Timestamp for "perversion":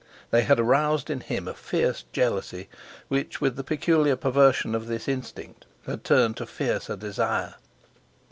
4.15-4.73